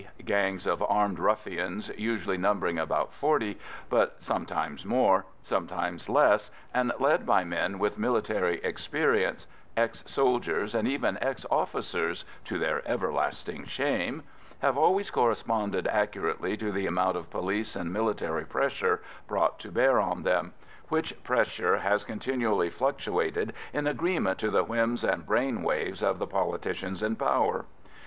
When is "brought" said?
19.27-19.59